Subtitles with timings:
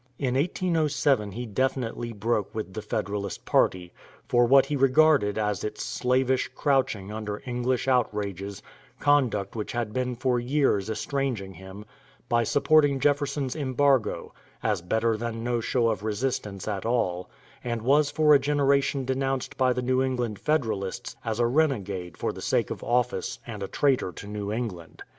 [0.17, 3.93] In 1807 he definitely broke with the Federalist party
[4.27, 8.63] for what he regarded as its slavish crouching under English outrages,
[8.99, 11.85] conduct which had been for years estranging him
[12.27, 14.33] by supporting Jefferson's Embargo,
[14.63, 17.29] as better than no show of resistance at all;
[17.63, 22.33] and was for a generation denounced by the New England Federalists as a renegade for
[22.33, 25.03] the sake of office and a traitor to New England.